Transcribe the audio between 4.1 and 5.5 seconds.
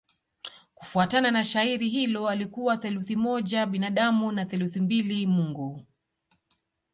na theluthi mbili